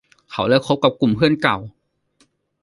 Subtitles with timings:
[0.31, 1.57] เค้าเลิกคบกับกลุ่มเพื่อนเก่า